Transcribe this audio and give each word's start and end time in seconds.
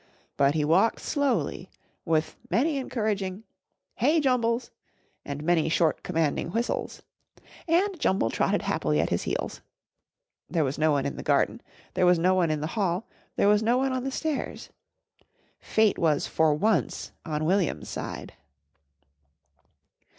But 0.35 0.55
he 0.55 0.65
walked 0.65 0.99
slowly, 0.99 1.69
with 2.05 2.35
many 2.49 2.77
encouraging 2.77 3.43
"Hey! 3.93 4.19
Jumbles" 4.19 4.71
and 5.23 5.43
many 5.43 5.69
short 5.69 6.01
commanding 6.01 6.49
whistles. 6.49 7.03
And 7.67 7.99
Jumble 7.99 8.31
trotted 8.31 8.63
happily 8.63 8.99
at 8.99 9.11
his 9.11 9.21
heels. 9.21 9.61
There 10.49 10.63
was 10.63 10.79
no 10.79 10.91
one 10.91 11.05
in 11.05 11.17
the 11.17 11.21
garden, 11.21 11.61
there 11.93 12.07
was 12.07 12.17
no 12.17 12.33
one 12.33 12.49
in 12.49 12.61
the 12.61 12.65
hall, 12.73 13.05
there 13.35 13.47
was 13.47 13.61
no 13.61 13.77
one 13.77 13.93
on 13.93 14.03
the 14.03 14.09
stairs. 14.09 14.71
Fate 15.59 15.99
was 15.99 16.25
for 16.25 16.55
once 16.55 17.11
on 17.23 17.45
William's 17.45 17.87
side. 17.89 18.33